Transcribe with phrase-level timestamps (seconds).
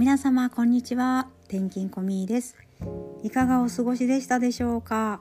[0.00, 1.28] 皆様こんにちは。
[1.44, 2.56] 転勤コミーです。
[3.22, 5.20] いかがお過ごしでしたでしょうか、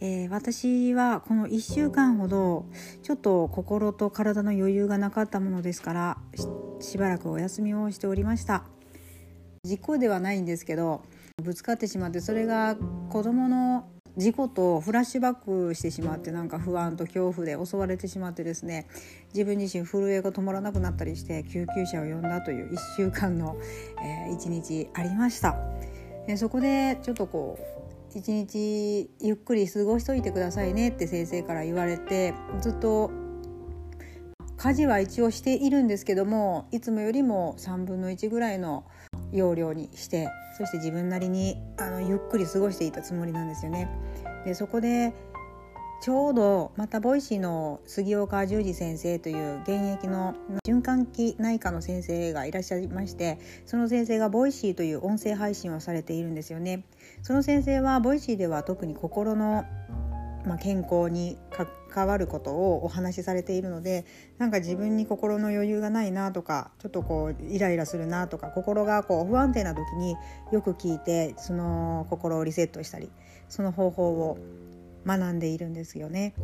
[0.00, 2.66] えー、私はこの1週間ほど
[3.04, 6.18] ちょっと心と体の余裕がなかったものですから
[6.80, 8.64] しばらくお休みをしておりました。
[9.62, 11.02] 事故ではないんですけど
[11.40, 12.74] ぶつかってしまってそれが
[13.10, 13.88] 子供の
[14.18, 18.88] 事故とフラッシュバックしてしまってなんか不安と恐怖で襲われてしまってですね
[19.32, 23.56] 自分自身震えが止まらなくなったりして救急車を呼んだという1週間の、
[24.02, 25.56] えー、1日ありました。
[26.26, 27.58] でそこでちょっとこ
[28.14, 33.10] う一日ゆっくり過ごしといてくださいねって先生から言われてずっと
[34.56, 38.84] 家事は一応しているんですけどもいつもよりも3分の1ぐらいの
[39.32, 43.88] 容量にしてそして自分なりにあのゆっくり過ごしていたつもりなんですよね。
[44.44, 45.12] でそこで
[46.00, 56.84] ちょうどまた Voicy の杉岡十二先生という現役の循環器内科の先生がいらっしゃいましてその先生が Voicy という音声配信をされているんですよね。
[57.22, 59.64] その先生は Voicy では特に心の
[60.48, 61.36] まあ、健康に
[61.90, 64.06] 関わることをお話しされているので
[64.38, 70.16] なんか自分に心の余裕がないなとかちょっとこうイライラするなとか心がこう不安定な時に
[70.50, 73.10] よく聞いてその心をリセットしたり
[73.48, 74.38] その方法を
[75.06, 76.34] 学んでいるんですよね。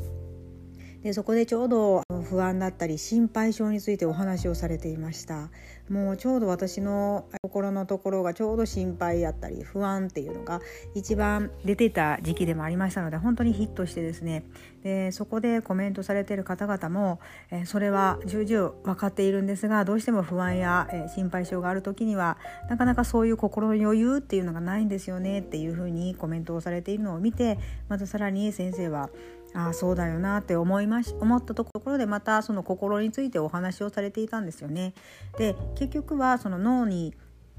[1.04, 5.50] でそこでちょうど不安だったり心配性についてお話をされていました。
[5.90, 10.62] もうちょうど私の心のところがちょうど心配やったり不安っていうのが
[10.94, 14.44] 一番出てた時期でもありましたので本当にヒットしてですね。
[14.82, 22.38] でそこでコメントされている方々も、えそれは重々分かっているんですがどうしても不安や、え心配性がある時には
[22.70, 27.58] なかなかそういう心の余裕っていうのがないんですよねっていうふうにコメントをされているのを見て
[27.90, 29.10] またさらに先生は
[29.54, 34.94] あそうだよなって思いまし思ったところでまたその心についてお話をされていたんですよね。
[35.38, 37.14] で結局はその脳に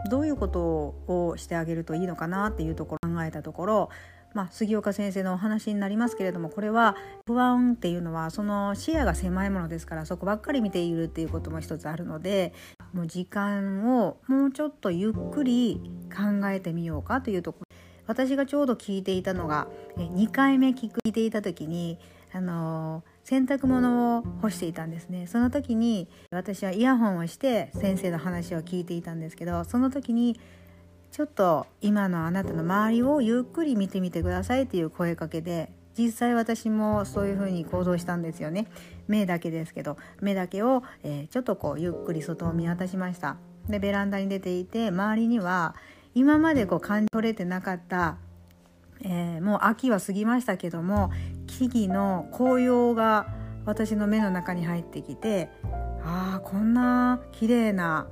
[0.10, 0.62] どういうこと
[1.08, 3.90] をしてあげるといいのかなっていうところを考えたところ、
[4.34, 12.54] まあ、杉岡先生のお話になりますけれどもこれは不安っていうのはその視野が狭いものですからそこばっかり見ているっていうことも一つあるので
[12.94, 15.82] もう時間をもうちょっとゆっくり
[16.14, 17.65] 考えてみようかというところ
[18.08, 19.68] 私がちょうど聞いていたのが
[19.98, 21.98] 2回目聞いていた時に
[22.34, 25.26] あの洗濯物を干していたんですね。
[25.26, 30.40] その時に私はイヤホンをして先生の話を聞いていたんですけどその時に
[31.12, 38.68] ちょっと今のあなたの周りをゆっくり見てみてくださいっていう声かけで実際私もそういうふうに行動したんですよね。
[39.08, 43.38] 目だけですけど目だけを、えー、ちょっとこうゆっくり外を見渡しました。
[43.70, 45.74] でベランダに出ていて周りには
[46.16, 48.18] 今までこう感じ取れてなかった、
[49.04, 51.12] えー、もう秋は過ぎましたけども
[51.46, 53.28] 木々の紅葉が
[53.66, 55.50] 私の目の中に入ってきて
[56.04, 58.08] ああこんな綺麗な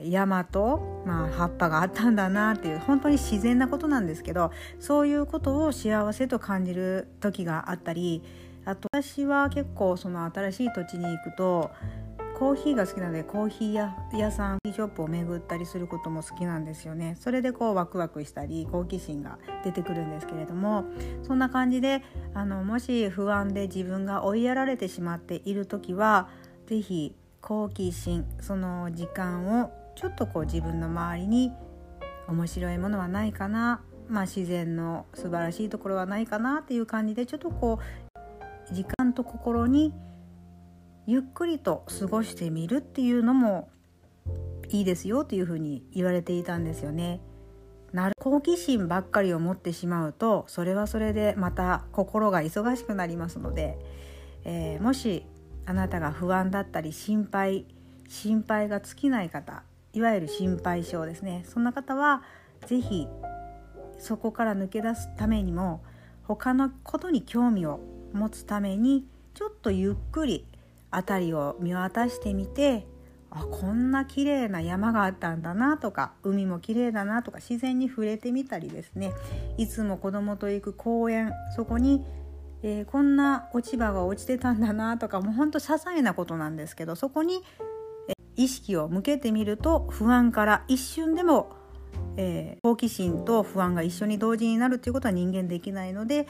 [0.00, 8.22] 山と、まあ、葉っぱがあったんだなっていう本当に自然なことなんですけどそういうことを幸せと感じる時があったり
[8.64, 11.70] あと私は結構その新しい土地に行くと
[12.40, 17.18] コーヒーが好きなのでコーヒー屋さんショップを巡ったりすることも好きなんですよね。
[17.20, 20.84] それでこうワクワクしたり好奇心が出てくるんですけれども
[21.22, 22.02] そんな感じで
[22.32, 26.30] あのもし不安で自分が追いやられてしまっている時は
[26.66, 31.52] 是非好奇心その時間をちょっとこう自分の周りに
[32.26, 37.80] 面白いものはないかな、まあ、自然の素晴らしいところはないかなっていう感じでちょっとこ
[38.70, 39.92] う時間と心に
[41.06, 43.70] ゆっくりと過ごしてみるっていうのも
[44.68, 47.20] いいですよというふうに言われていたんですよね。
[47.92, 53.78] なる好奇心ばっかりを持ってしまうとそれはそれでまた心が忙しくなりますので、
[54.44, 55.26] えー、もし
[55.66, 57.66] あなたが不安だったり心配
[58.08, 62.22] 心配が尽きない方いわゆる心配性ですねそんな方は
[62.66, 63.08] 是非
[63.98, 65.82] そこから抜け出すためにも
[66.24, 67.80] 他のことに興味を
[68.12, 70.46] 持つためにちょっとゆっくり
[70.90, 72.86] 辺りを見渡してみて
[73.30, 79.12] あこんな綺麗な山があったんだなとか海も綺麗だなとか自然に触れてみたりですね。
[79.56, 82.04] いつも子供と行く公園そこに、
[82.62, 87.42] えー、こんな落ち葉が落ちてたんだなとかもうほんと些細なことなんですけどそこに、
[88.08, 91.52] え意識を向けてみると不安から一瞬でも、
[92.16, 96.26] えー、好奇心と不安が一緒に同時になるということは人間できないので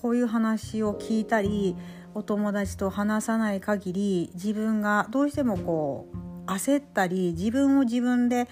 [0.00, 1.76] こういう話を聞いたり
[2.14, 6.06] お友達と話さない限り自分がどうしてもこ
[6.46, 8.48] う焦ったり自分を自分で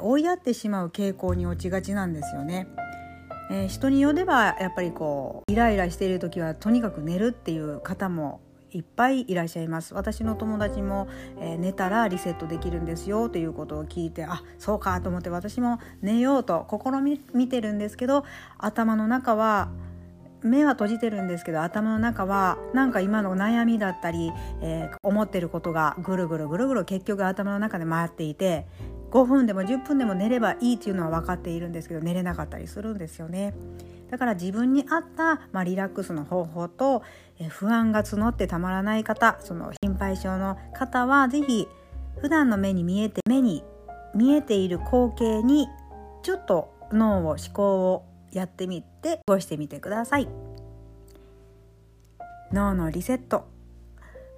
[0.00, 2.68] 追いやってしまう傾向に落ちがちなんですよね。
[3.50, 8.40] えー、人によればやっぱりこうイライラしている時はとにかく寝るっていう方も
[8.72, 11.08] いっぱいいらっしゃいます私の友達も、
[11.40, 18.24] えー、寝たらリセットできるんですよということを聞いてあそうかと思って私も寝ようと試み見てるんですけど
[18.58, 19.70] 頭の中は
[20.42, 24.32] 目は閉じてるんですけど頭の中はなんか今の悩みだったり、
[24.62, 28.66] えー、思ってることがぐるぐるぐるぐる結局頭の中で回っていて
[29.10, 33.54] 5分でも10分でも寝ればいいっていうのは分かっているんですけど寝れなかったりするんですよね。
[34.10, 37.02] だから自分に合った、まあ、リラックスの方法と、
[37.38, 41.68] え不安が募ってたまらない方その心配性の方は是非
[42.20, 43.62] 普段の目に見えて目に
[44.14, 45.68] 見えている光景に
[46.22, 50.28] ちょっと脳を思考をやってみて過ごしてみてください。
[52.52, 53.46] 脳のリセット。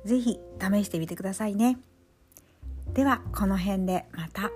[0.04, 1.78] 是非試してみてくださいね。
[2.94, 4.50] ではこの辺でまた。